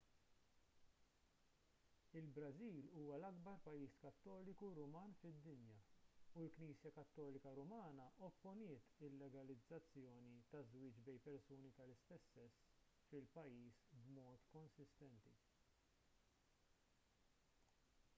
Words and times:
il-brażil 2.19 2.77
huwa 2.99 3.17
l-akbar 3.21 3.57
pajjiż 3.67 3.97
kattoliku 4.05 4.69
ruman 4.77 5.13
fid-dinja 5.19 5.75
u 6.33 6.47
l-knisja 6.47 6.93
kattolika 6.97 7.53
rumana 7.61 8.07
opponiet 8.31 8.91
il-legalizzazzjoni 9.09 10.35
taż-żwieġ 10.55 10.99
bejn 11.09 11.23
persuni 11.31 11.73
tal-istess 11.81 12.33
sess 12.41 12.61
fil-pajjiż 13.11 13.81
b'mod 14.01 14.49
konsistenti 14.59 15.37